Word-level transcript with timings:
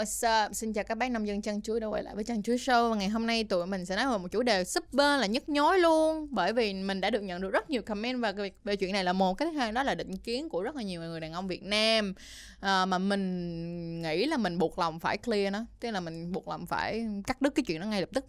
what's 0.00 0.46
up? 0.46 0.54
Xin 0.54 0.72
chào 0.72 0.84
các 0.84 0.94
bác 0.94 1.10
nông 1.10 1.26
dân 1.26 1.42
chân 1.42 1.62
chuối 1.62 1.80
đã 1.80 1.86
quay 1.86 2.02
lại 2.02 2.14
với 2.14 2.24
chân 2.24 2.42
chuối 2.42 2.56
show. 2.56 2.90
Và 2.90 2.96
ngày 2.96 3.08
hôm 3.08 3.26
nay 3.26 3.44
tụi 3.44 3.66
mình 3.66 3.86
sẽ 3.86 3.96
nói 3.96 4.12
về 4.12 4.18
một 4.18 4.28
chủ 4.30 4.42
đề 4.42 4.64
super 4.64 5.20
là 5.20 5.26
nhức 5.26 5.48
nhối 5.48 5.78
luôn. 5.78 6.28
Bởi 6.30 6.52
vì 6.52 6.74
mình 6.74 7.00
đã 7.00 7.10
được 7.10 7.20
nhận 7.20 7.40
được 7.40 7.50
rất 7.50 7.70
nhiều 7.70 7.82
comment 7.82 8.22
và 8.22 8.32
về, 8.32 8.50
về 8.64 8.76
chuyện 8.76 8.92
này 8.92 9.04
là 9.04 9.12
một. 9.12 9.34
Cái 9.34 9.48
thứ 9.52 9.58
hai 9.58 9.72
đó 9.72 9.82
là 9.82 9.94
định 9.94 10.16
kiến 10.16 10.48
của 10.48 10.62
rất 10.62 10.76
là 10.76 10.82
nhiều 10.82 11.00
người 11.00 11.20
đàn 11.20 11.32
ông 11.32 11.48
Việt 11.48 11.62
Nam. 11.62 12.14
À, 12.60 12.86
mà 12.86 12.98
mình 12.98 14.02
nghĩ 14.02 14.26
là 14.26 14.36
mình 14.36 14.58
buộc 14.58 14.78
lòng 14.78 15.00
phải 15.00 15.18
clear 15.18 15.52
nó. 15.52 15.64
Tức 15.80 15.90
là 15.90 16.00
mình 16.00 16.32
buộc 16.32 16.48
lòng 16.48 16.66
phải 16.66 17.06
cắt 17.26 17.42
đứt 17.42 17.54
cái 17.54 17.64
chuyện 17.66 17.80
đó 17.80 17.86
ngay 17.86 18.00
lập 18.00 18.10
tức. 18.14 18.24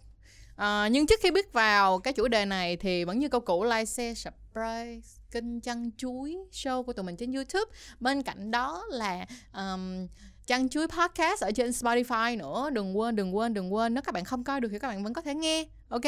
À, 0.56 0.88
nhưng 0.88 1.08
trước 1.08 1.20
khi 1.24 1.32
bước 1.32 1.54
vào 1.54 2.00
cái 2.00 2.14
chủ 2.14 2.28
đề 2.28 2.46
này 2.46 2.78
thì 2.78 3.04
vẫn 3.04 3.20
như 3.20 3.30
câu 3.30 3.42
cũ 3.42 3.64
like 3.64 3.86
share 3.86 4.14
subscribe 4.14 5.02
kênh 5.32 5.62
chăn 5.62 5.90
chuối 5.98 6.38
show 6.52 6.84
của 6.84 6.94
tụi 6.94 7.06
mình 7.06 7.18
trên 7.18 7.34
youtube. 7.34 7.72
Bên 8.00 8.24
cạnh 8.24 8.52
đó 8.52 8.84
là 8.90 9.26
um, 9.54 10.08
chăn 10.52 10.70
chuối 10.70 10.88
podcast 10.88 11.44
ở 11.44 11.52
trên 11.52 11.70
Spotify 11.70 12.38
nữa. 12.38 12.70
Đừng 12.74 12.98
quên 12.98 13.16
đừng 13.16 13.38
quên 13.38 13.54
đừng 13.54 13.74
quên. 13.74 13.94
Nếu 13.94 14.02
các 14.02 14.14
bạn 14.14 14.26
không 14.26 14.44
coi 14.44 14.62
được 14.62 14.70
thì 14.72 14.80
các 14.80 14.88
bạn 14.88 15.04
vẫn 15.04 15.14
có 15.14 15.22
thể 15.22 15.36
nghe. 15.36 15.66
Ok. 15.90 16.02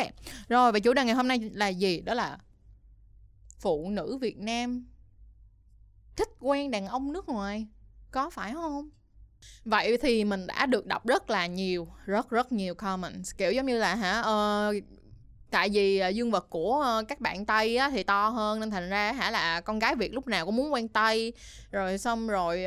Rồi 0.49 0.71
và 0.71 0.79
chủ 0.79 0.93
đề 0.93 1.05
ngày 1.05 1.15
hôm 1.15 1.27
nay 1.27 1.39
là 1.53 1.67
gì? 1.67 2.01
Đó 2.01 2.13
là 2.13 2.37
phụ 3.59 3.89
nữ 3.89 4.17
Việt 4.17 4.37
Nam 4.37 4.85
thích 6.15 6.29
quen 6.39 6.71
đàn 6.71 6.87
ông 6.87 7.13
nước 7.13 7.29
ngoài. 7.29 7.67
Có 8.11 8.29
phải 8.29 8.53
không? 8.53 8.89
Vậy 9.65 9.97
thì 9.97 10.23
mình 10.23 10.47
đã 10.47 10.65
được 10.65 10.85
đọc 10.85 11.07
rất 11.07 11.29
là 11.29 11.45
nhiều 11.47 11.87
rất 12.05 12.29
rất 12.29 12.51
nhiều 12.51 12.73
comments. 12.75 13.37
Kiểu 13.37 13.51
giống 13.51 13.65
như 13.65 13.77
là 13.77 13.95
hả 13.95 14.19
uh, 14.19 14.75
tại 15.51 15.69
vì 15.69 15.99
ờ, 15.99 16.09
dương 16.09 16.31
vật 16.31 16.49
của 16.49 16.81
ờ, 16.83 17.03
các 17.07 17.19
bạn 17.19 17.45
tây 17.45 17.77
á, 17.77 17.89
thì 17.89 18.03
to 18.03 18.29
hơn 18.29 18.59
nên 18.59 18.71
thành 18.71 18.89
ra 18.89 19.11
hả 19.11 19.31
là 19.31 19.61
con 19.61 19.79
gái 19.79 19.95
việt 19.95 20.13
lúc 20.13 20.27
nào 20.27 20.45
cũng 20.45 20.55
muốn 20.55 20.73
quen 20.73 20.87
tây. 20.87 21.33
Rồi 21.71 21.97
xong 21.97 22.27
rồi 22.27 22.65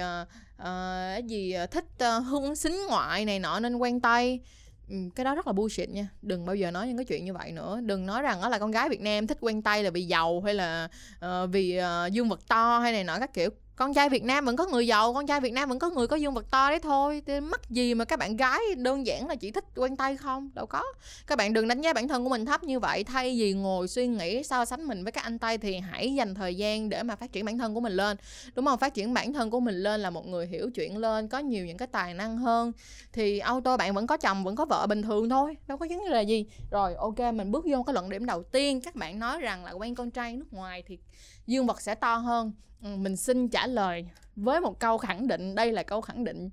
uh, 0.63 1.27
gì 1.27 1.55
uh, 1.65 1.71
thích 1.71 1.85
uh, 2.19 2.27
hung 2.27 2.57
xính 2.57 2.87
ngoại 2.89 3.25
này 3.25 3.39
nọ 3.39 3.61
nên 3.61 3.77
quen 3.77 4.01
tay, 4.01 4.41
ừ, 4.89 4.97
cái 5.15 5.25
đó 5.25 5.35
rất 5.35 5.47
là 5.47 5.53
bullshit 5.53 5.89
nha. 5.89 6.09
Đừng 6.23 6.47
bao 6.47 6.57
giờ 6.57 6.71
nói 6.71 6.87
những 6.87 6.97
cái 6.97 7.05
chuyện 7.05 7.25
như 7.25 7.33
vậy 7.33 7.53
nữa. 7.53 7.81
Đừng 7.83 8.07
nói 8.07 8.23
rằng 8.23 8.41
đó 8.41 8.49
là 8.49 8.59
con 8.59 8.71
gái 8.71 8.89
việt 8.89 9.01
nam 9.01 9.27
thích 9.27 9.39
quen 9.41 9.63
tay 9.63 9.85
là 9.85 9.91
vì 9.91 10.03
giàu 10.03 10.41
hay 10.41 10.55
là 10.55 10.89
uh, 11.25 11.51
vì 11.53 11.81
uh, 11.81 12.13
dương 12.13 12.29
vật 12.29 12.41
to 12.49 12.79
hay 12.79 12.93
này 12.93 13.05
nọ 13.05 13.19
các 13.19 13.35
kiểu 13.35 13.51
con 13.77 13.95
trai 13.95 14.09
Việt 14.09 14.25
Nam 14.25 14.45
vẫn 14.45 14.57
có 14.57 14.67
người 14.67 14.87
giàu, 14.87 15.15
con 15.15 15.27
trai 15.27 15.41
Việt 15.41 15.53
Nam 15.53 15.69
vẫn 15.69 15.79
có 15.79 15.91
người 15.91 16.07
có 16.07 16.17
dương 16.17 16.35
vật 16.35 16.47
to 16.51 16.71
đấy 16.71 16.79
thôi. 16.79 17.23
Mắc 17.43 17.71
gì 17.71 17.95
mà 17.95 18.05
các 18.05 18.19
bạn 18.19 18.37
gái 18.37 18.61
đơn 18.77 19.07
giản 19.07 19.29
là 19.29 19.35
chỉ 19.35 19.51
thích 19.51 19.65
quen 19.77 19.97
tay 19.97 20.17
không? 20.17 20.51
Đâu 20.55 20.67
có. 20.67 20.83
Các 21.27 21.39
bạn 21.39 21.53
đừng 21.53 21.69
đánh 21.69 21.81
giá 21.81 21.93
bản 21.93 22.09
thân 22.09 22.25
của 22.25 22.31
mình 22.31 22.47
thấp 22.47 22.65
như 22.65 22.81
vậy. 22.81 23.05
Thay 23.05 23.37
vì 23.39 23.53
ngồi 23.53 23.89
suy 23.89 24.07
nghĩ 24.07 24.43
so 24.43 24.65
sánh 24.65 24.87
mình 24.87 25.03
với 25.03 25.13
các 25.13 25.25
anh 25.25 25.39
tây 25.39 25.59
thì 25.59 25.79
hãy 25.79 26.15
dành 26.15 26.35
thời 26.35 26.55
gian 26.55 26.89
để 26.89 27.03
mà 27.03 27.17
phát 27.17 27.33
triển 27.33 27.45
bản 27.45 27.59
thân 27.59 27.75
của 27.75 27.81
mình 27.81 27.93
lên. 27.93 28.17
Đúng 28.55 28.67
không? 28.67 28.79
Phát 28.79 28.95
triển 28.95 29.15
bản 29.15 29.33
thân 29.33 29.51
của 29.51 29.61
mình 29.61 29.75
lên 29.75 30.01
là 30.01 30.11
một 30.11 30.27
người 30.27 30.47
hiểu 30.47 30.71
chuyện 30.75 30.99
lên, 30.99 31.29
có 31.29 31.39
nhiều 31.39 31.67
những 31.67 31.77
cái 31.77 31.89
tài 31.89 32.15
năng 32.15 32.39
hơn. 32.39 32.73
Thì 33.13 33.39
auto 33.39 33.77
bạn 33.77 33.95
vẫn 33.95 34.07
có 34.07 34.17
chồng, 34.17 34.45
vẫn 34.45 34.57
có 34.57 34.65
vợ 34.65 34.87
bình 34.87 35.03
thường 35.03 35.29
thôi. 35.29 35.57
Đâu 35.67 35.79
có 35.79 35.87
vấn 35.91 36.11
đề 36.11 36.23
gì. 36.23 36.47
Rồi, 36.71 36.95
ok, 36.95 37.35
mình 37.35 37.53
bước 37.53 37.65
vô 37.71 37.83
cái 37.83 37.95
luận 37.95 38.11
điểm 38.11 38.27
đầu 38.27 38.43
tiên. 38.43 38.81
Các 38.81 38.97
bạn 38.97 39.19
nói 39.19 39.41
rằng 39.41 39.65
là 39.65 39.71
quen 39.71 39.95
con 39.95 40.11
trai 40.11 40.37
nước 40.37 40.53
ngoài 40.53 40.83
thì 40.87 40.99
dương 41.47 41.67
vật 41.67 41.81
sẽ 41.81 41.95
to 41.95 42.17
hơn. 42.17 42.53
Ừ, 42.87 42.97
mình 42.97 43.17
xin 43.17 43.49
trả 43.49 43.67
lời 43.67 44.07
với 44.37 44.61
một 44.61 44.81
câu 44.81 44.99
khẳng 44.99 45.27
định. 45.27 45.55
Đây 45.55 45.73
là 45.73 45.83
câu 45.83 46.01
khẳng 46.01 46.25
định 46.25 46.51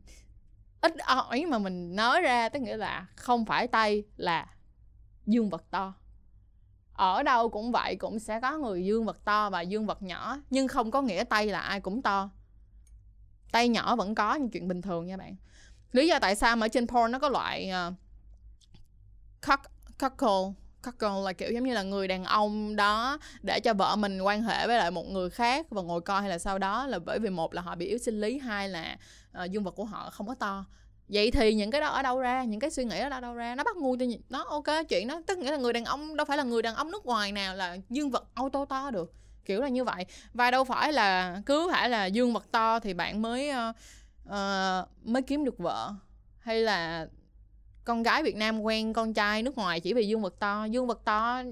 ít 0.82 0.94
ỏi 1.00 1.46
mà 1.46 1.58
mình 1.58 1.96
nói 1.96 2.22
ra 2.22 2.50
tức 2.50 2.60
nghĩa 2.60 2.78
là 2.78 3.08
không 3.16 3.46
phải 3.46 3.68
tay 3.68 4.04
là 4.18 4.48
dương 5.26 5.50
vật 5.50 5.64
to. 5.70 5.94
Ở 6.94 7.24
đâu 7.24 7.50
cũng 7.50 7.72
vậy 7.72 7.96
cũng 7.96 8.20
sẽ 8.20 8.40
có 8.40 8.58
người 8.58 8.86
dương 8.86 9.06
vật 9.06 9.26
to 9.26 9.50
và 9.50 9.62
dương 9.62 9.86
vật 9.86 10.02
nhỏ 10.02 10.38
nhưng 10.50 10.68
không 10.68 10.92
có 10.92 11.02
nghĩa 11.02 11.24
tay 11.24 11.48
là 11.48 11.60
ai 11.60 11.80
cũng 11.80 12.02
to. 12.02 12.30
Tay 13.52 13.68
nhỏ 13.68 13.96
vẫn 13.96 14.16
có 14.16 14.36
những 14.36 14.50
chuyện 14.50 14.68
bình 14.68 14.82
thường 14.82 15.06
nha 15.06 15.18
bạn. 15.18 15.36
Lý 15.92 16.08
do 16.08 16.20
tại 16.20 16.36
sao 16.36 16.56
mà 16.56 16.66
ở 16.66 16.68
trên 16.68 16.88
porn 16.88 17.12
nó 17.12 17.20
có 17.20 17.30
loại 17.30 17.72
uh, 17.88 17.94
cock, 19.48 19.62
cockle 20.00 20.63
con 20.92 21.26
là 21.26 21.34
kiểu 21.34 21.52
giống 21.52 21.64
như 21.64 21.74
là 21.74 21.84
người 21.84 22.08
đàn 22.08 22.24
ông 22.24 22.76
đó 22.76 23.18
để 23.42 23.60
cho 23.60 23.74
vợ 23.74 23.96
mình 23.96 24.22
quan 24.22 24.44
hệ 24.44 24.68
với 24.68 24.78
lại 24.78 24.92
một 24.92 25.10
người 25.10 25.30
khác 25.30 25.66
và 25.70 25.82
ngồi 25.82 26.02
coi 26.02 26.22
hay 26.22 26.30
là 26.30 26.38
sau 26.38 26.60
đó 26.60 26.88
là 26.88 27.00
bởi 27.00 27.20
vì 27.20 27.30
một 27.30 27.54
là 27.54 27.62
họ 27.62 27.76
bị 27.76 27.86
yếu 27.86 27.98
sinh 27.98 28.22
lý 28.22 28.38
hai 28.38 28.70
là 28.70 28.98
uh, 29.44 29.52
dương 29.52 29.64
vật 29.64 29.72
của 29.72 29.86
họ 29.86 30.10
không 30.10 30.28
có 30.28 30.36
to. 30.36 30.66
Vậy 31.08 31.32
thì 31.32 31.54
những 31.54 31.72
cái 31.72 31.82
đó 31.82 31.88
ở 31.88 32.02
đâu 32.02 32.20
ra? 32.20 32.44
Những 32.44 32.60
cái 32.60 32.70
suy 32.70 32.84
nghĩ 32.84 33.00
đó 33.00 33.10
ở 33.12 33.20
đâu 33.20 33.34
ra? 33.34 33.56
Nó 33.56 33.64
bắt 33.64 33.76
nguồn 33.78 34.00
từ 34.00 34.06
nó 34.30 34.44
ok 34.44 34.88
chuyện 34.90 35.08
đó. 35.08 35.22
Tức 35.28 35.38
nghĩa 35.38 35.52
là 35.52 35.58
người 35.58 35.74
đàn 35.74 35.86
ông 35.86 36.16
đâu 36.16 36.26
phải 36.26 36.38
là 36.38 36.44
người 36.44 36.62
đàn 36.62 36.76
ông 36.76 36.92
nước 36.92 37.06
ngoài 37.06 37.32
nào 37.32 37.56
là 37.56 37.78
dương 37.90 38.10
vật 38.10 38.24
auto 38.34 38.66
to 38.66 38.92
được. 38.92 39.14
Kiểu 39.46 39.62
là 39.62 39.70
như 39.70 39.84
vậy. 39.84 40.06
Và 40.34 40.52
đâu 40.52 40.64
phải 40.64 40.94
là 40.94 41.42
cứ 41.46 41.70
phải 41.72 41.90
là 41.90 42.06
dương 42.06 42.34
vật 42.34 42.52
to 42.52 42.80
thì 42.80 42.94
bạn 42.94 43.22
mới 43.22 43.50
uh, 43.50 43.76
uh, 44.30 45.08
mới 45.08 45.22
kiếm 45.22 45.46
được 45.46 45.58
vợ 45.58 45.92
hay 46.40 46.62
là 46.62 47.08
con 47.84 48.04
gái 48.04 48.24
Việt 48.24 48.36
Nam 48.36 48.62
quen 48.62 48.94
con 48.94 49.14
trai 49.14 49.44
nước 49.44 49.58
ngoài 49.58 49.80
chỉ 49.80 49.94
vì 49.94 50.08
dương 50.08 50.22
vật 50.22 50.40
to, 50.40 50.66
dương 50.66 50.88
vật 50.88 51.02
to 51.06 51.44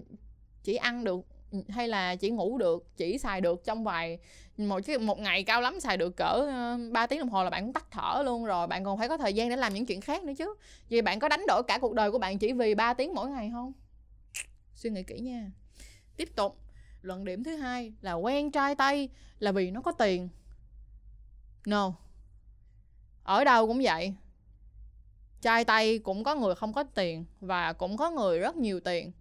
chỉ 0.64 0.76
ăn 0.76 1.04
được 1.04 1.26
hay 1.70 1.88
là 1.88 2.16
chỉ 2.16 2.30
ngủ 2.30 2.58
được, 2.58 2.98
chỉ 2.98 3.18
xài 3.18 3.42
được 3.42 3.64
trong 3.66 3.84
vài, 3.84 4.20
một 4.58 4.80
cái, 4.86 4.98
một 4.98 5.20
ngày 5.20 5.44
cao 5.44 5.62
lắm 5.62 5.80
xài 5.80 5.98
được 5.98 6.16
cỡ 6.18 6.48
3 6.92 7.08
tiếng 7.08 7.20
đồng 7.20 7.30
hồ 7.30 7.44
là 7.44 7.50
bạn 7.50 7.64
cũng 7.64 7.74
tắt 7.74 7.86
thở 7.92 8.22
luôn 8.26 8.46
rồi. 8.46 8.68
Bạn 8.68 8.84
còn 8.84 8.98
phải 8.98 9.10
có 9.10 9.18
thời 9.18 9.34
gian 9.34 9.50
để 9.50 9.56
làm 9.56 9.74
những 9.74 9.86
chuyện 9.86 10.02
khác 10.02 10.24
nữa 10.24 10.34
chứ. 10.38 10.56
Vì 10.90 11.02
bạn 11.02 11.20
có 11.20 11.30
đánh 11.30 11.44
đổi 11.48 11.64
cả 11.64 11.78
cuộc 11.78 11.94
đời 11.94 12.12
của 12.12 12.18
bạn 12.18 12.38
chỉ 12.38 12.54
vì 12.54 12.76
3 12.76 12.94
tiếng 12.94 13.14
mỗi 13.14 13.30
ngày 13.30 13.50
không? 13.54 13.74
Suy 14.76 14.90
nghĩ 14.90 15.04
kỹ 15.04 15.20
nha. 15.20 15.52
Tiếp 16.18 16.36
tục. 16.36 16.58
Luận 17.02 17.26
điểm 17.26 17.44
thứ 17.44 17.56
hai 17.56 17.94
là 18.02 18.14
quen 18.14 18.52
trai 18.52 18.76
tây 18.76 19.10
là 19.40 19.52
vì 19.52 19.72
nó 19.72 19.82
có 19.82 19.92
tiền. 19.92 20.30
No. 21.66 21.94
Ở 23.24 23.44
đâu 23.44 23.68
cũng 23.68 23.82
vậy 23.84 24.14
trai 25.42 25.66
tây 25.66 26.00
cũng 26.00 26.24
có 26.24 26.36
người 26.36 26.56
không 26.56 26.74
có 26.74 26.84
tiền 26.84 27.26
và 27.42 27.74
cũng 27.74 27.98
có 27.98 28.10
người 28.10 28.40
rất 28.40 28.56
nhiều 28.56 28.80
tiền. 28.80 29.12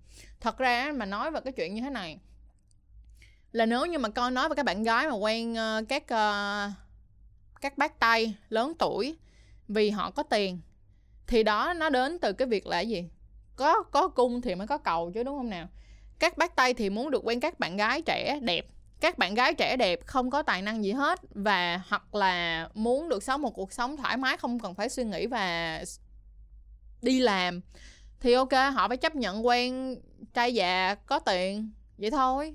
Thật 0.41 0.59
ra 0.59 0.93
mà 0.97 1.07
nói 1.07 1.31
về 1.31 1.41
cái 1.45 1.53
chuyện 1.53 1.75
như 1.75 1.81
thế 1.81 1.91
này 1.91 2.19
là 3.53 3.67
nếu 3.67 3.87
như 3.87 3.99
mà 3.99 4.09
con 4.09 4.35
nói 4.35 4.49
với 4.49 4.57
các 4.57 4.65
bạn 4.65 4.83
gái 4.83 5.09
mà 5.09 5.15
quen 5.15 5.53
uh, 5.53 5.89
các 5.89 6.03
uh, 6.03 6.73
các 7.61 7.79
bác 7.79 8.01
tây 8.01 8.35
lớn 8.49 8.73
tuổi 8.79 9.17
vì 9.69 9.91
họ 9.91 10.11
có 10.11 10.23
tiền 10.23 10.61
thì 11.27 11.43
đó 11.43 11.73
nó 11.77 11.91
đến 11.91 12.19
từ 12.19 12.33
cái 12.33 12.49
việc 12.49 12.67
là 12.67 12.81
gì? 12.81 13.05
Có 13.57 13.83
có 13.83 14.09
cung 14.09 14.41
thì 14.41 14.55
mới 14.55 14.67
có 14.67 14.79
cầu 14.79 15.11
chứ 15.15 15.23
đúng 15.23 15.37
không 15.37 15.51
nào? 15.51 15.69
Các 16.19 16.39
bác 16.39 16.57
tây 16.57 16.75
thì 16.75 16.91
muốn 16.91 17.11
được 17.11 17.23
quen 17.25 17.41
các 17.41 17.61
bạn 17.61 17.77
gái 17.77 18.03
trẻ 18.03 18.39
đẹp. 18.43 18.67
Các 19.01 19.19
bạn 19.19 19.35
gái 19.35 19.55
trẻ 19.55 19.77
đẹp 19.77 20.07
không 20.07 20.31
có 20.31 20.43
tài 20.43 20.63
năng 20.63 20.85
gì 20.85 20.93
hết 20.93 21.21
và 21.35 21.81
hoặc 21.89 22.15
là 22.15 22.69
muốn 22.75 23.09
được 23.09 23.23
sống 23.23 23.43
một 23.43 23.51
cuộc 23.51 23.73
sống 23.73 23.97
thoải 23.97 24.17
mái 24.17 24.37
không 24.37 24.59
cần 24.59 24.75
phải 24.75 24.89
suy 24.89 25.05
nghĩ 25.05 25.27
và 25.27 25.85
đi 27.03 27.21
làm, 27.21 27.61
thì 28.21 28.33
ok, 28.33 28.53
họ 28.75 28.89
phải 28.89 28.97
chấp 28.97 29.17
nhận 29.17 29.47
quen 29.47 29.97
trai 30.35 30.55
già 30.55 30.95
có 30.95 31.19
tiền, 31.19 31.71
vậy 31.99 32.11
thôi, 32.11 32.55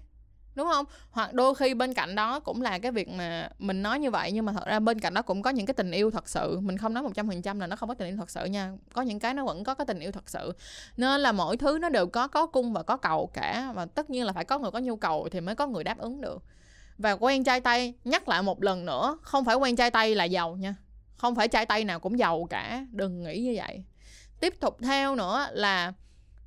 đúng 0.56 0.67
không? 0.67 0.85
Hoặc 1.11 1.33
đôi 1.33 1.56
khi 1.56 1.73
bên 1.73 1.94
cạnh 1.94 2.16
đó 2.16 2.39
cũng 2.39 2.61
là 2.61 2.79
cái 2.79 2.91
việc 2.91 3.09
mà 3.09 3.50
mình 3.59 3.84
nói 3.84 4.00
như 4.00 4.11
vậy, 4.11 4.31
nhưng 4.31 4.45
mà 4.45 4.53
thật 4.53 4.66
ra 4.66 4.79
bên 4.79 5.00
cạnh 5.00 5.13
đó 5.13 5.22
cũng 5.22 5.41
có 5.41 5.50
những 5.50 5.66
cái 5.66 5.73
tình 5.73 5.91
yêu 5.91 6.11
thật 6.11 6.29
sự. 6.29 6.59
Mình 6.59 6.78
không 6.78 6.94
nói 6.94 7.03
một 7.03 7.11
trăm 7.16 7.28
phần 7.28 7.41
trăm 7.41 7.59
là 7.59 7.67
nó 7.67 7.75
không 7.75 7.89
có 7.89 7.95
tình 7.95 8.07
yêu 8.07 8.17
thật 8.17 8.29
sự 8.29 8.45
nha. 8.45 8.72
Có 8.94 9.01
những 9.01 9.19
cái 9.19 9.34
nó 9.34 9.45
vẫn 9.45 9.63
có 9.63 9.75
cái 9.75 9.85
tình 9.85 10.00
yêu 10.00 10.11
thật 10.11 10.29
sự. 10.29 10.53
Nên 10.97 11.22
là 11.22 11.31
mỗi 11.31 11.57
thứ 11.57 11.78
nó 11.81 11.89
đều 11.89 12.07
có 12.07 12.28
có 12.28 12.45
cung 12.45 12.73
và 12.73 12.84
có 12.84 12.97
cầu 12.97 13.31
cả, 13.34 13.72
và 13.75 13.85
tất 13.85 14.09
nhiên 14.09 14.25
là 14.25 14.34
phải 14.34 14.45
có 14.45 14.59
người 14.59 14.72
có 14.72 14.79
nhu 14.79 14.95
cầu 14.95 15.29
thì 15.31 15.41
mới 15.41 15.55
có 15.55 15.67
người 15.67 15.84
đáp 15.84 15.97
ứng 15.97 16.22
được. 16.22 16.44
Và 16.97 17.11
quen 17.11 17.44
trai 17.44 17.61
tây 17.61 17.94
nhắc 18.03 18.28
lại 18.29 18.41
một 18.41 18.63
lần 18.63 18.85
nữa, 18.85 19.17
không 19.22 19.45
phải 19.45 19.55
quen 19.55 19.75
trai 19.75 19.91
tây 19.91 20.16
là 20.16 20.23
giàu 20.23 20.55
nha. 20.55 20.75
Không 21.17 21.35
phải 21.35 21.47
trai 21.47 21.66
tây 21.66 21.84
nào 21.84 22.00
cũng 22.00 22.19
giàu 22.19 22.47
cả, 22.50 22.85
đừng 22.91 23.23
nghĩ 23.23 23.39
như 23.39 23.53
vậy 23.57 23.84
tiếp 24.40 24.59
tục 24.59 24.78
theo 24.81 25.16
nữa 25.16 25.47
là 25.51 25.94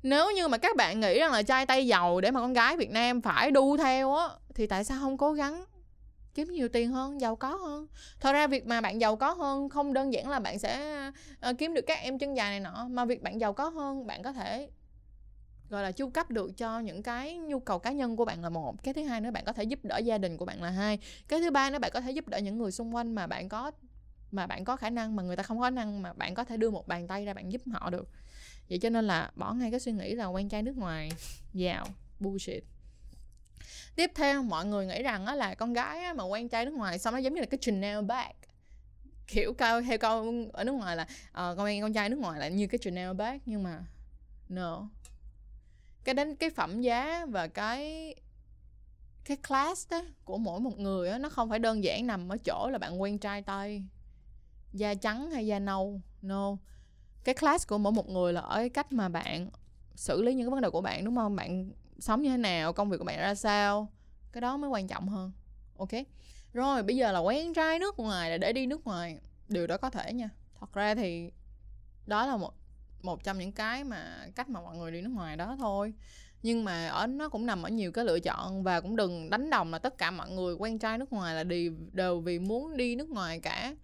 nếu 0.03 0.31
như 0.31 0.47
mà 0.47 0.57
các 0.57 0.75
bạn 0.75 0.99
nghĩ 0.99 1.19
rằng 1.19 1.31
là 1.31 1.43
trai 1.43 1.65
tay 1.65 1.87
giàu 1.87 2.21
để 2.21 2.31
mà 2.31 2.39
con 2.39 2.53
gái 2.53 2.77
Việt 2.77 2.89
Nam 2.89 3.21
phải 3.21 3.51
đu 3.51 3.77
theo 3.77 4.15
á 4.15 4.27
thì 4.55 4.67
tại 4.67 4.83
sao 4.83 4.99
không 4.99 5.17
cố 5.17 5.33
gắng 5.33 5.65
kiếm 6.33 6.51
nhiều 6.51 6.69
tiền 6.69 6.91
hơn 6.91 7.21
giàu 7.21 7.35
có 7.35 7.55
hơn? 7.55 7.87
Thật 8.19 8.33
ra 8.33 8.47
việc 8.47 8.67
mà 8.67 8.81
bạn 8.81 9.01
giàu 9.01 9.15
có 9.15 9.31
hơn 9.31 9.69
không 9.69 9.93
đơn 9.93 10.13
giản 10.13 10.29
là 10.29 10.39
bạn 10.39 10.59
sẽ 10.59 11.07
uh, 11.49 11.57
kiếm 11.57 11.73
được 11.73 11.81
các 11.87 11.99
em 11.99 12.17
chân 12.17 12.37
dài 12.37 12.49
này 12.49 12.59
nọ 12.59 12.87
mà 12.89 13.05
việc 13.05 13.21
bạn 13.21 13.41
giàu 13.41 13.53
có 13.53 13.69
hơn 13.69 14.07
bạn 14.07 14.23
có 14.23 14.33
thể 14.33 14.69
gọi 15.69 15.83
là 15.83 15.91
chu 15.91 16.09
cấp 16.09 16.31
được 16.31 16.57
cho 16.57 16.79
những 16.79 17.03
cái 17.03 17.37
nhu 17.37 17.59
cầu 17.59 17.79
cá 17.79 17.91
nhân 17.91 18.15
của 18.15 18.25
bạn 18.25 18.43
là 18.43 18.49
một. 18.49 18.83
Cái 18.83 18.93
thứ 18.93 19.03
hai 19.03 19.21
nữa 19.21 19.31
bạn 19.31 19.45
có 19.45 19.53
thể 19.53 19.63
giúp 19.63 19.79
đỡ 19.83 19.97
gia 19.97 20.17
đình 20.17 20.37
của 20.37 20.45
bạn 20.45 20.63
là 20.63 20.69
hai. 20.69 20.99
Cái 21.27 21.39
thứ 21.39 21.51
ba 21.51 21.69
nữa 21.69 21.79
bạn 21.79 21.91
có 21.93 22.01
thể 22.01 22.11
giúp 22.11 22.27
đỡ 22.27 22.37
những 22.37 22.57
người 22.57 22.71
xung 22.71 22.95
quanh 22.95 23.15
mà 23.15 23.27
bạn 23.27 23.49
có 23.49 23.71
mà 24.31 24.47
bạn 24.47 24.65
có 24.65 24.75
khả 24.75 24.89
năng 24.89 25.15
mà 25.15 25.23
người 25.23 25.35
ta 25.35 25.43
không 25.43 25.59
có 25.59 25.63
khả 25.63 25.69
năng 25.69 26.01
mà 26.01 26.13
bạn 26.13 26.33
có 26.33 26.43
thể 26.43 26.57
đưa 26.57 26.69
một 26.69 26.87
bàn 26.87 27.07
tay 27.07 27.25
ra 27.25 27.33
bạn 27.33 27.51
giúp 27.51 27.61
họ 27.71 27.89
được. 27.89 28.09
Vậy 28.69 28.79
cho 28.79 28.89
nên 28.89 29.07
là 29.07 29.31
bỏ 29.35 29.53
ngay 29.53 29.71
cái 29.71 29.79
suy 29.79 29.91
nghĩ 29.91 30.15
là 30.15 30.25
quen 30.25 30.49
trai 30.49 30.61
nước 30.63 30.77
ngoài. 30.77 31.09
Giàu 31.53 31.87
bullshit. 32.19 32.63
Tiếp 33.95 34.11
theo 34.15 34.43
mọi 34.43 34.65
người 34.65 34.85
nghĩ 34.85 35.03
rằng 35.03 35.25
á 35.25 35.35
là 35.35 35.55
con 35.55 35.73
gái 35.73 36.03
á, 36.03 36.13
mà 36.13 36.23
quen 36.23 36.49
trai 36.49 36.65
nước 36.65 36.73
ngoài 36.73 36.99
xong 36.99 37.13
nó 37.13 37.17
giống 37.17 37.33
như 37.33 37.41
là 37.41 37.47
cái 37.47 37.57
Chanel 37.61 38.01
bag. 38.05 38.31
Kiểu 39.27 39.53
cao 39.53 39.81
theo 39.81 39.97
câu 39.97 40.33
ở 40.53 40.63
nước 40.63 40.71
ngoài 40.71 40.95
là 40.95 41.03
uh, 41.03 41.33
con 41.33 41.59
quen 41.59 41.81
con 41.81 41.93
trai 41.93 42.09
nước 42.09 42.19
ngoài 42.19 42.39
là 42.39 42.47
như 42.47 42.67
cái 42.67 42.79
Chanel 42.81 43.13
bag 43.13 43.37
nhưng 43.45 43.63
mà 43.63 43.79
no. 44.49 44.89
Cái 46.03 46.15
đến 46.15 46.35
cái 46.35 46.49
phẩm 46.49 46.81
giá 46.81 47.25
và 47.25 47.47
cái 47.47 48.15
cái 49.25 49.37
class 49.47 49.91
đó 49.91 50.01
của 50.25 50.37
mỗi 50.37 50.59
một 50.59 50.79
người 50.79 51.09
á 51.09 51.17
nó 51.17 51.29
không 51.29 51.49
phải 51.49 51.59
đơn 51.59 51.83
giản 51.83 52.07
nằm 52.07 52.29
ở 52.29 52.37
chỗ 52.37 52.69
là 52.71 52.77
bạn 52.77 53.01
quen 53.01 53.17
trai 53.17 53.41
tây 53.41 53.83
da 54.73 54.93
trắng 54.93 55.31
hay 55.31 55.47
da 55.47 55.59
nâu? 55.59 56.01
No. 56.21 56.57
Cái 57.23 57.35
class 57.35 57.67
của 57.67 57.77
mỗi 57.77 57.93
một 57.93 58.09
người 58.09 58.33
là 58.33 58.41
ở 58.41 58.55
cái 58.55 58.69
cách 58.69 58.91
mà 58.91 59.09
bạn 59.09 59.49
xử 59.95 60.21
lý 60.21 60.33
những 60.33 60.47
cái 60.47 60.51
vấn 60.51 60.61
đề 60.61 60.69
của 60.69 60.81
bạn, 60.81 61.05
đúng 61.05 61.15
không? 61.15 61.35
Bạn 61.35 61.71
sống 61.99 62.21
như 62.21 62.29
thế 62.29 62.37
nào, 62.37 62.73
công 62.73 62.89
việc 62.89 62.97
của 62.97 63.03
bạn 63.03 63.19
ra 63.19 63.35
sao? 63.35 63.87
Cái 64.31 64.41
đó 64.41 64.57
mới 64.57 64.69
quan 64.69 64.87
trọng 64.87 65.09
hơn. 65.09 65.31
Ok? 65.77 65.89
Rồi, 66.53 66.83
bây 66.83 66.95
giờ 66.95 67.11
là 67.11 67.19
quen 67.19 67.53
trai 67.53 67.79
nước 67.79 67.99
ngoài 67.99 68.29
là 68.29 68.37
để 68.37 68.53
đi 68.53 68.65
nước 68.65 68.85
ngoài. 68.85 69.17
Điều 69.47 69.67
đó 69.67 69.77
có 69.77 69.89
thể 69.89 70.13
nha. 70.13 70.29
Thật 70.59 70.73
ra 70.73 70.95
thì 70.95 71.31
đó 72.05 72.25
là 72.25 72.37
một 72.37 72.53
một 73.01 73.23
trong 73.23 73.39
những 73.39 73.51
cái 73.51 73.83
mà 73.83 74.27
cách 74.35 74.49
mà 74.49 74.61
mọi 74.61 74.77
người 74.77 74.91
đi 74.91 75.01
nước 75.01 75.09
ngoài 75.09 75.37
đó 75.37 75.55
thôi. 75.59 75.93
Nhưng 76.43 76.63
mà 76.63 76.87
ở, 76.87 77.07
nó 77.07 77.29
cũng 77.29 77.45
nằm 77.45 77.63
ở 77.63 77.69
nhiều 77.69 77.91
cái 77.91 78.05
lựa 78.05 78.19
chọn 78.19 78.63
và 78.63 78.81
cũng 78.81 78.95
đừng 78.95 79.29
đánh 79.29 79.49
đồng 79.49 79.71
là 79.71 79.79
tất 79.79 79.97
cả 79.97 80.11
mọi 80.11 80.29
người 80.29 80.53
quen 80.53 80.79
trai 80.79 80.97
nước 80.97 81.13
ngoài 81.13 81.35
là 81.35 81.43
đi 81.43 81.69
đều 81.91 82.19
vì 82.19 82.39
muốn 82.39 82.77
đi 82.77 82.95
nước 82.95 83.09
ngoài 83.09 83.39
cả 83.39 83.75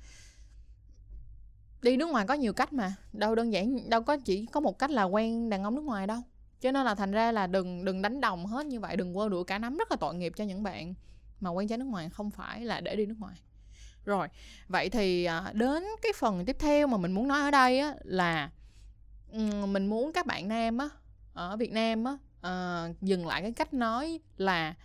đi 1.86 1.98
nước 1.98 2.10
ngoài 2.10 2.26
có 2.28 2.34
nhiều 2.34 2.54
cách 2.54 2.74
mà. 2.74 2.96
Đâu 3.14 3.36
đơn 3.36 3.54
giản 3.54 3.90
đâu 3.90 4.02
có 4.02 4.18
chỉ 4.18 4.46
có 4.46 4.60
một 4.60 4.80
cách 4.80 4.90
là 4.90 5.04
quen 5.04 5.50
đàn 5.50 5.64
ông 5.64 5.76
nước 5.76 5.82
ngoài 5.82 6.08
đâu. 6.08 6.18
Cho 6.62 6.72
nên 6.72 6.86
là 6.86 6.96
thành 6.96 7.12
ra 7.12 7.32
là 7.32 7.48
đừng 7.48 7.86
đừng 7.86 8.02
đánh 8.02 8.22
đồng 8.22 8.46
hết 8.46 8.66
như 8.66 8.80
vậy 8.80 8.98
đừng 8.98 9.16
quơ 9.16 9.30
đũa 9.30 9.44
cả 9.44 9.60
nắm. 9.60 9.78
Rất 9.78 9.92
là 9.92 9.98
tội 9.98 10.16
nghiệp 10.16 10.34
cho 10.36 10.44
những 10.44 10.64
bạn 10.64 10.94
mà 11.40 11.50
quen 11.50 11.68
trai 11.68 11.78
nước 11.78 11.86
ngoài 11.86 12.10
không 12.10 12.32
phải 12.32 12.62
là 12.62 12.82
để 12.82 12.96
đi 12.96 13.06
nước 13.06 13.16
ngoài. 13.20 13.36
Rồi 14.06 14.28
vậy 14.68 14.90
thì 14.90 15.26
à, 15.26 15.52
đến 15.54 15.84
cái 16.02 16.12
phần 16.16 16.46
tiếp 16.46 16.56
theo 16.60 16.88
mà 16.88 16.98
mình 16.98 17.12
muốn 17.12 17.28
nói 17.28 17.42
ở 17.42 17.52
đây 17.52 17.80
á 17.80 17.96
là 18.04 18.52
mình 19.68 19.88
muốn 19.88 20.14
các 20.14 20.26
bạn 20.26 20.48
nam 20.48 20.78
á 20.78 20.90
ở 21.34 21.58
việt 21.58 21.72
nam 21.72 22.04
á 22.04 22.18
à, 22.42 22.88
dừng 23.02 23.28
lại 23.28 23.42
cái 23.42 23.52
cách 23.52 23.74
nói 23.74 24.20
là 24.38 24.76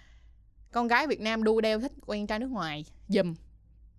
con 0.73 0.89
gái 0.89 1.07
việt 1.07 1.21
nam 1.21 1.45
đu 1.45 1.61
đeo 1.61 1.81
thích 1.81 1.93
quen 2.07 2.27
trai 2.27 2.39
nước 2.39 2.51
ngoài 2.51 2.85
dùm 3.09 3.35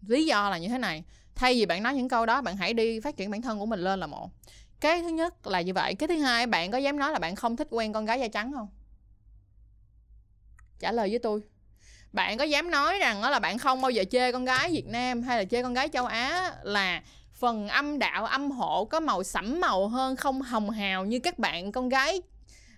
lý 0.07 0.25
do 0.25 0.50
là 0.50 0.57
như 0.57 0.68
thế 0.68 0.77
này 0.77 1.03
thay 1.41 1.53
vì 1.53 1.65
bạn 1.65 1.83
nói 1.83 1.93
những 1.93 2.09
câu 2.09 2.25
đó 2.25 2.41
bạn 2.41 2.57
hãy 2.57 2.73
đi 2.73 2.99
phát 2.99 3.17
triển 3.17 3.31
bản 3.31 3.41
thân 3.41 3.59
của 3.59 3.65
mình 3.65 3.79
lên 3.79 3.99
là 3.99 4.07
một. 4.07 4.29
Cái 4.79 5.01
thứ 5.01 5.07
nhất 5.07 5.47
là 5.47 5.61
như 5.61 5.73
vậy. 5.73 5.95
Cái 5.95 6.07
thứ 6.07 6.17
hai 6.17 6.47
bạn 6.47 6.71
có 6.71 6.77
dám 6.77 6.99
nói 6.99 7.11
là 7.11 7.19
bạn 7.19 7.35
không 7.35 7.57
thích 7.57 7.67
quen 7.71 7.93
con 7.93 8.05
gái 8.05 8.19
da 8.19 8.27
trắng 8.27 8.51
không? 8.53 8.67
Trả 10.79 10.91
lời 10.91 11.09
với 11.09 11.19
tôi. 11.19 11.41
Bạn 12.11 12.38
có 12.38 12.43
dám 12.43 12.71
nói 12.71 12.99
rằng 12.99 13.21
đó 13.21 13.29
là 13.29 13.39
bạn 13.39 13.57
không 13.57 13.81
bao 13.81 13.91
giờ 13.91 14.03
chê 14.11 14.31
con 14.31 14.45
gái 14.45 14.71
Việt 14.71 14.88
Nam 14.88 15.21
hay 15.21 15.38
là 15.38 15.45
chê 15.45 15.63
con 15.63 15.73
gái 15.73 15.89
châu 15.89 16.05
Á 16.05 16.53
là 16.63 17.01
phần 17.33 17.67
âm 17.67 17.99
đạo 17.99 18.25
âm 18.25 18.51
hộ 18.51 18.85
có 18.85 18.99
màu 18.99 19.23
sẫm 19.23 19.59
màu 19.59 19.88
hơn 19.88 20.15
không 20.15 20.41
hồng 20.41 20.69
hào 20.69 21.05
như 21.05 21.19
các 21.19 21.39
bạn 21.39 21.71
con 21.71 21.89
gái 21.89 22.21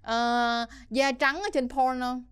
uh, 0.01 0.69
da 0.89 1.12
trắng 1.19 1.42
ở 1.42 1.50
trên 1.54 1.69
porn 1.69 2.00
không? 2.00 2.24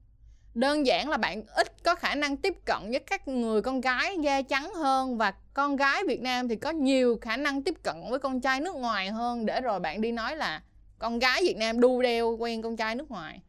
Đơn 0.54 0.86
giản 0.86 1.10
là 1.10 1.18
bạn 1.18 1.44
ít 1.46 1.71
có 1.84 1.96
khả 1.96 2.16
năng 2.16 2.38
tiếp 2.38 2.54
cận 2.66 2.92
với 2.92 3.00
các 3.00 3.28
người 3.28 3.62
con 3.62 3.82
gái 3.82 4.18
da 4.22 4.42
trắng 4.42 4.74
hơn 4.74 5.18
và 5.18 5.34
con 5.54 5.76
gái 5.76 6.04
Việt 6.08 6.22
Nam 6.22 6.48
thì 6.48 6.56
có 6.56 6.70
nhiều 6.70 7.18
khả 7.22 7.38
năng 7.38 7.64
tiếp 7.64 7.76
cận 7.84 7.96
với 8.10 8.20
con 8.20 8.42
trai 8.42 8.60
nước 8.60 8.76
ngoài 8.76 9.10
hơn. 9.10 9.46
Để 9.46 9.62
rồi 9.62 9.80
bạn 9.80 10.02
đi 10.02 10.12
nói 10.12 10.36
là 10.36 10.62
con 11.00 11.20
gái 11.20 11.42
Việt 11.42 11.58
Nam 11.58 11.80
đu 11.80 12.02
đeo 12.02 12.38
quen 12.40 12.62
con 12.62 12.78
trai 12.78 12.96
nước 12.96 13.12
ngoài. 13.12 13.42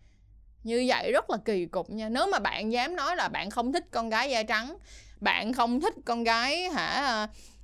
Như 0.65 0.85
vậy 0.89 1.13
rất 1.13 1.31
là 1.31 1.37
kỳ 1.45 1.67
cục 1.67 1.91
nha. 1.91 2.09
Nếu 2.09 2.27
mà 2.27 2.39
bạn 2.39 2.73
dám 2.73 2.97
nói 2.97 3.17
là 3.17 3.29
bạn 3.29 3.51
không 3.51 3.73
thích 3.73 3.85
con 3.91 4.11
gái 4.11 4.31
da 4.31 4.43
trắng 4.43 4.77
bạn 5.23 5.53
không 5.53 5.81
thích 5.81 5.95
con 6.05 6.25
gái 6.25 6.69
hả 6.69 7.23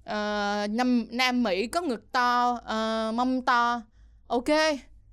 uh, 0.08 0.70
nam 0.70 1.06
nam 1.10 1.42
mỹ 1.42 1.66
có 1.66 1.80
ngực 1.80 2.12
to 2.12 2.50
uh, 2.52 3.14
mông 3.14 3.42
to 3.42 3.82
ok 4.26 4.48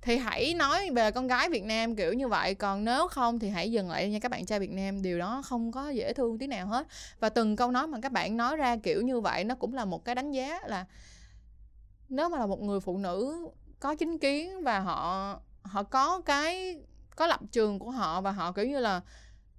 thì 0.06 0.16
hãy 0.16 0.54
nói 0.54 0.90
về 0.90 1.10
con 1.10 1.26
gái 1.26 1.48
Việt 1.48 1.64
Nam 1.64 1.96
kiểu 1.96 2.12
như 2.12 2.28
vậy, 2.28 2.54
còn 2.54 2.84
nếu 2.84 3.08
không 3.08 3.38
thì 3.38 3.48
hãy 3.48 3.72
dừng 3.72 3.90
lại 3.90 4.10
nha 4.10 4.18
các 4.18 4.30
bạn 4.30 4.46
trai 4.46 4.60
Việt 4.60 4.70
Nam, 4.70 5.02
điều 5.02 5.18
đó 5.18 5.42
không 5.44 5.72
có 5.72 5.88
dễ 5.88 6.12
thương 6.12 6.38
tí 6.38 6.46
nào 6.46 6.66
hết. 6.66 6.86
Và 7.20 7.28
từng 7.28 7.56
câu 7.56 7.70
nói 7.70 7.86
mà 7.86 7.98
các 8.02 8.12
bạn 8.12 8.36
nói 8.36 8.56
ra 8.56 8.76
kiểu 8.76 9.02
như 9.02 9.20
vậy 9.20 9.44
nó 9.44 9.54
cũng 9.54 9.74
là 9.74 9.84
một 9.84 10.04
cái 10.04 10.14
đánh 10.14 10.32
giá 10.32 10.60
là 10.66 10.84
nếu 12.08 12.28
mà 12.28 12.38
là 12.38 12.46
một 12.46 12.60
người 12.60 12.80
phụ 12.80 12.98
nữ 12.98 13.48
có 13.80 13.94
chính 13.94 14.18
kiến 14.18 14.62
và 14.62 14.80
họ 14.80 15.40
họ 15.62 15.82
có 15.82 16.20
cái, 16.20 16.76
có 17.16 17.26
lập 17.26 17.40
trường 17.52 17.78
của 17.78 17.90
họ 17.90 18.20
và 18.20 18.32
họ 18.32 18.52
kiểu 18.52 18.66
như 18.66 18.78
là 18.78 19.00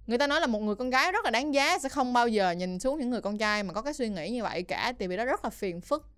người 0.06 0.18
ta 0.18 0.26
nói 0.26 0.40
là 0.40 0.46
một 0.46 0.60
người 0.60 0.74
con 0.74 0.90
gái 0.90 1.12
rất 1.12 1.24
là 1.24 1.30
đáng 1.30 1.54
giá 1.54 1.78
sẽ 1.78 1.88
không 1.88 2.12
bao 2.12 2.28
giờ 2.28 2.50
nhìn 2.50 2.80
xuống 2.80 3.00
những 3.00 3.10
người 3.10 3.20
con 3.20 3.38
trai 3.38 3.62
mà 3.62 3.72
có 3.72 3.82
cái 3.82 3.94
suy 3.94 4.08
nghĩ 4.08 4.30
như 4.30 4.42
vậy 4.42 4.62
cả 4.62 4.92
thì 4.98 5.06
vì 5.06 5.16
đó 5.16 5.24
rất 5.24 5.44
là 5.44 5.50
phiền 5.50 5.80
phức 5.80 6.17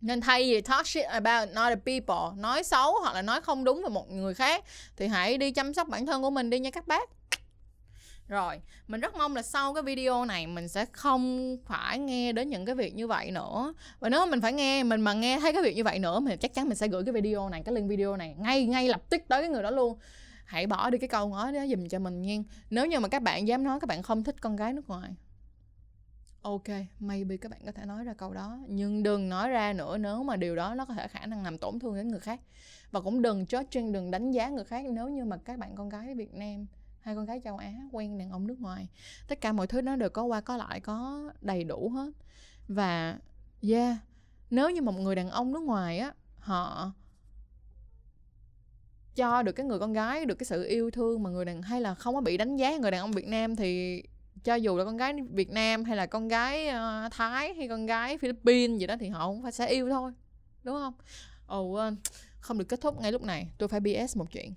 nên 0.00 0.20
thay 0.20 0.42
vì 0.42 0.60
talk 0.60 0.86
shit 0.86 1.04
about 1.04 1.48
other 1.48 1.78
people, 1.86 2.40
nói 2.42 2.62
xấu 2.64 2.94
hoặc 3.00 3.14
là 3.14 3.22
nói 3.22 3.40
không 3.40 3.64
đúng 3.64 3.82
về 3.82 3.88
một 3.88 4.10
người 4.10 4.34
khác, 4.34 4.64
thì 4.96 5.06
hãy 5.06 5.38
đi 5.38 5.50
chăm 5.52 5.74
sóc 5.74 5.88
bản 5.88 6.06
thân 6.06 6.22
của 6.22 6.30
mình 6.30 6.50
đi 6.50 6.58
nha 6.58 6.70
các 6.70 6.86
bác. 6.86 7.10
Rồi, 8.28 8.60
mình 8.88 9.00
rất 9.00 9.14
mong 9.14 9.36
là 9.36 9.42
sau 9.42 9.74
cái 9.74 9.82
video 9.82 10.24
này 10.24 10.46
mình 10.46 10.68
sẽ 10.68 10.84
không 10.92 11.56
phải 11.66 11.98
nghe 11.98 12.32
đến 12.32 12.50
những 12.50 12.66
cái 12.66 12.74
việc 12.74 12.94
như 12.94 13.06
vậy 13.06 13.30
nữa. 13.30 13.74
Và 14.00 14.08
nếu 14.08 14.26
mình 14.26 14.40
phải 14.40 14.52
nghe, 14.52 14.82
mình 14.82 15.00
mà 15.00 15.12
nghe 15.12 15.38
thấy 15.40 15.52
cái 15.52 15.62
việc 15.62 15.76
như 15.76 15.84
vậy 15.84 15.98
nữa 15.98 16.20
thì 16.28 16.36
chắc 16.36 16.54
chắn 16.54 16.68
mình 16.68 16.76
sẽ 16.76 16.88
gửi 16.88 17.04
cái 17.04 17.12
video 17.12 17.48
này, 17.48 17.62
cái 17.64 17.74
link 17.74 17.90
video 17.90 18.16
này 18.16 18.34
ngay 18.38 18.66
ngay 18.66 18.88
lập 18.88 19.02
tức 19.10 19.22
tới 19.28 19.42
cái 19.42 19.50
người 19.50 19.62
đó 19.62 19.70
luôn. 19.70 19.98
Hãy 20.44 20.66
bỏ 20.66 20.90
đi 20.90 20.98
cái 20.98 21.08
câu 21.08 21.28
nói 21.28 21.52
đó 21.52 21.60
dùm 21.70 21.88
cho 21.88 21.98
mình 21.98 22.22
nha. 22.22 22.36
Nếu 22.70 22.86
như 22.86 23.00
mà 23.00 23.08
các 23.08 23.22
bạn 23.22 23.48
dám 23.48 23.64
nói 23.64 23.80
các 23.80 23.88
bạn 23.88 24.02
không 24.02 24.24
thích 24.24 24.36
con 24.40 24.56
gái 24.56 24.72
nước 24.72 24.88
ngoài 24.88 25.10
ok, 26.42 26.68
maybe 27.00 27.36
các 27.36 27.50
bạn 27.50 27.60
có 27.66 27.72
thể 27.72 27.84
nói 27.84 28.04
ra 28.04 28.14
câu 28.14 28.34
đó. 28.34 28.58
Nhưng 28.68 29.02
đừng 29.02 29.28
nói 29.28 29.50
ra 29.50 29.72
nữa 29.72 29.98
nếu 29.98 30.22
mà 30.22 30.36
điều 30.36 30.56
đó 30.56 30.74
nó 30.74 30.84
có 30.84 30.94
thể 30.94 31.08
khả 31.08 31.26
năng 31.26 31.44
làm 31.44 31.58
tổn 31.58 31.78
thương 31.78 31.96
đến 31.96 32.08
người 32.08 32.20
khác. 32.20 32.40
Và 32.90 33.00
cũng 33.00 33.22
đừng 33.22 33.44
judging, 33.44 33.92
đừng 33.92 34.10
đánh 34.10 34.30
giá 34.30 34.48
người 34.48 34.64
khác 34.64 34.84
nếu 34.90 35.08
như 35.08 35.24
mà 35.24 35.36
các 35.36 35.58
bạn 35.58 35.74
con 35.74 35.88
gái 35.88 36.14
Việt 36.14 36.34
Nam 36.34 36.66
hay 37.00 37.14
con 37.14 37.26
gái 37.26 37.40
châu 37.44 37.56
Á 37.56 37.72
quen 37.92 38.18
đàn 38.18 38.30
ông 38.30 38.46
nước 38.46 38.60
ngoài. 38.60 38.88
Tất 39.28 39.40
cả 39.40 39.52
mọi 39.52 39.66
thứ 39.66 39.82
nó 39.82 39.96
đều 39.96 40.10
có 40.10 40.22
qua 40.22 40.40
có 40.40 40.56
lại, 40.56 40.80
có 40.80 41.30
đầy 41.40 41.64
đủ 41.64 41.88
hết. 41.88 42.10
Và, 42.68 43.18
yeah, 43.62 43.96
nếu 44.50 44.70
như 44.70 44.82
một 44.82 44.92
người 44.92 45.14
đàn 45.14 45.30
ông 45.30 45.52
nước 45.52 45.62
ngoài 45.62 45.98
á, 45.98 46.12
họ 46.38 46.92
cho 49.14 49.42
được 49.42 49.52
cái 49.52 49.66
người 49.66 49.78
con 49.78 49.92
gái, 49.92 50.24
được 50.24 50.34
cái 50.34 50.44
sự 50.44 50.64
yêu 50.64 50.90
thương 50.90 51.22
mà 51.22 51.30
người 51.30 51.44
đàn, 51.44 51.62
hay 51.62 51.80
là 51.80 51.94
không 51.94 52.14
có 52.14 52.20
bị 52.20 52.36
đánh 52.36 52.56
giá 52.56 52.76
người 52.76 52.90
đàn 52.90 53.00
ông 53.00 53.12
Việt 53.12 53.26
Nam 53.26 53.56
thì 53.56 54.02
cho 54.44 54.54
dù 54.54 54.76
là 54.76 54.84
con 54.84 54.96
gái 54.96 55.12
Việt 55.30 55.50
Nam 55.50 55.84
hay 55.84 55.96
là 55.96 56.06
con 56.06 56.28
gái 56.28 56.68
uh, 56.68 57.12
Thái 57.12 57.54
hay 57.54 57.68
con 57.68 57.86
gái 57.86 58.18
Philippines 58.18 58.80
gì 58.80 58.86
đó 58.86 58.96
thì 59.00 59.08
họ 59.08 59.26
cũng 59.26 59.42
phải 59.42 59.52
sẽ 59.52 59.70
yêu 59.70 59.88
thôi 59.90 60.12
đúng 60.62 60.76
không? 60.76 60.94
Ồ 61.46 61.60
oh, 61.60 61.92
uh, 61.92 61.98
không 62.40 62.58
được 62.58 62.64
kết 62.68 62.80
thúc 62.80 63.00
ngay 63.00 63.12
lúc 63.12 63.22
này 63.22 63.48
tôi 63.58 63.68
phải 63.68 63.80
BS 63.80 64.16
một 64.16 64.30
chuyện. 64.30 64.54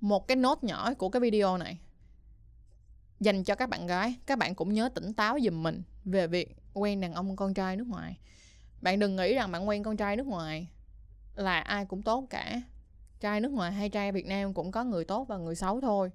Một 0.00 0.28
cái 0.28 0.36
nốt 0.36 0.64
nhỏ 0.64 0.94
của 0.94 1.08
cái 1.08 1.20
video 1.20 1.56
này 1.56 1.78
dành 3.20 3.44
cho 3.44 3.54
các 3.54 3.68
bạn 3.68 3.86
gái 3.86 4.14
các 4.26 4.38
bạn 4.38 4.54
cũng 4.54 4.74
nhớ 4.74 4.88
tỉnh 4.88 5.12
táo 5.12 5.38
giùm 5.44 5.62
mình 5.62 5.82
về 6.04 6.26
việc 6.26 6.56
quen 6.74 7.00
đàn 7.00 7.12
ông 7.14 7.36
con 7.36 7.54
trai 7.54 7.76
nước 7.76 7.86
ngoài. 7.86 8.18
Bạn 8.80 8.98
đừng 8.98 9.16
nghĩ 9.16 9.34
rằng 9.34 9.52
bạn 9.52 9.68
quen 9.68 9.82
con 9.82 9.96
trai 9.96 10.16
nước 10.16 10.26
ngoài 10.26 10.68
là 11.34 11.60
ai 11.60 11.84
cũng 11.84 12.02
tốt 12.02 12.26
cả. 12.30 12.62
Trai 13.20 13.40
nước 13.40 13.52
ngoài 13.52 13.72
hay 13.72 13.88
trai 13.88 14.12
Việt 14.12 14.26
Nam 14.26 14.54
cũng 14.54 14.72
có 14.72 14.84
người 14.84 15.04
tốt 15.04 15.28
và 15.28 15.36
người 15.36 15.54
xấu 15.54 15.80
thôi 15.80 16.10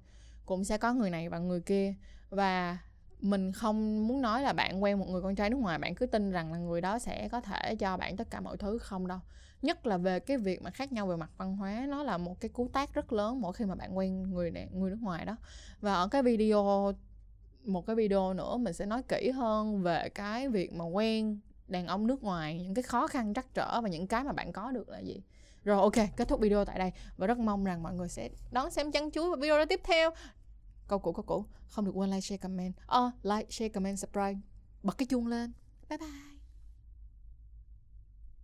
cũng 0.46 0.64
sẽ 0.64 0.78
có 0.78 0.92
người 0.92 1.10
này 1.10 1.28
và 1.28 1.38
người 1.38 1.60
kia. 1.60 1.94
Và 2.30 2.78
mình 3.20 3.52
không 3.52 4.08
muốn 4.08 4.22
nói 4.22 4.42
là 4.42 4.52
bạn 4.52 4.82
quen 4.82 4.98
một 4.98 5.08
người 5.08 5.22
con 5.22 5.34
trai 5.34 5.50
nước 5.50 5.56
ngoài 5.56 5.78
bạn 5.78 5.94
cứ 5.94 6.06
tin 6.06 6.30
rằng 6.30 6.52
là 6.52 6.58
người 6.58 6.80
đó 6.80 6.98
sẽ 6.98 7.28
có 7.28 7.40
thể 7.40 7.76
cho 7.78 7.96
bạn 7.96 8.16
tất 8.16 8.30
cả 8.30 8.40
mọi 8.40 8.56
thứ 8.56 8.78
không 8.78 9.06
đâu. 9.06 9.18
Nhất 9.62 9.86
là 9.86 9.96
về 9.96 10.20
cái 10.20 10.36
việc 10.36 10.62
mà 10.62 10.70
khác 10.70 10.92
nhau 10.92 11.06
về 11.06 11.16
mặt 11.16 11.30
văn 11.36 11.56
hóa 11.56 11.86
nó 11.88 12.02
là 12.02 12.18
một 12.18 12.40
cái 12.40 12.48
cú 12.48 12.68
tác 12.72 12.94
rất 12.94 13.12
lớn 13.12 13.40
mỗi 13.40 13.52
khi 13.52 13.64
mà 13.64 13.74
bạn 13.74 13.96
quen 13.96 14.22
người 14.22 14.50
này, 14.50 14.68
người 14.72 14.90
nước 14.90 14.98
ngoài 15.00 15.24
đó. 15.24 15.36
Và 15.80 15.94
ở 15.94 16.08
cái 16.08 16.22
video 16.22 16.92
một 17.64 17.86
cái 17.86 17.96
video 17.96 18.34
nữa 18.34 18.56
mình 18.56 18.72
sẽ 18.72 18.86
nói 18.86 19.02
kỹ 19.02 19.30
hơn 19.30 19.82
về 19.82 20.08
cái 20.08 20.48
việc 20.48 20.72
mà 20.72 20.84
quen 20.84 21.40
đàn 21.68 21.86
ông 21.86 22.06
nước 22.06 22.22
ngoài 22.22 22.60
những 22.62 22.74
cái 22.74 22.82
khó 22.82 23.06
khăn 23.06 23.34
trắc 23.34 23.54
trở 23.54 23.80
và 23.80 23.88
những 23.88 24.06
cái 24.06 24.24
mà 24.24 24.32
bạn 24.32 24.52
có 24.52 24.70
được 24.70 24.88
là 24.88 24.98
gì 24.98 25.22
rồi 25.64 25.80
ok 25.80 26.16
kết 26.16 26.28
thúc 26.28 26.40
video 26.40 26.64
tại 26.64 26.78
đây. 26.78 26.92
Và 27.16 27.26
rất 27.26 27.38
mong 27.38 27.64
rằng 27.64 27.82
mọi 27.82 27.94
người 27.94 28.08
sẽ 28.08 28.28
đón 28.50 28.70
xem 28.70 28.92
chăn 28.92 29.10
chuối 29.10 29.30
và 29.30 29.36
video 29.36 29.58
đó 29.58 29.64
tiếp 29.64 29.80
theo. 29.84 30.10
Câu 30.88 30.98
cũ 30.98 31.12
câu 31.12 31.24
cũ 31.26 31.44
không 31.68 31.84
được 31.84 31.92
quên 31.94 32.10
like 32.10 32.20
share 32.20 32.38
comment. 32.38 32.74
Ờ 32.86 33.04
uh, 33.06 33.24
like 33.24 33.50
share 33.50 33.68
comment 33.68 33.98
subscribe. 33.98 34.38
Bật 34.82 34.98
cái 34.98 35.06
chuông 35.06 35.26
lên. 35.26 35.52
Bye 35.88 35.98
bye. 35.98 36.33